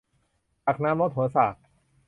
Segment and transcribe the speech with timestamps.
[0.65, 1.55] ตักน้ำรดหัวสาก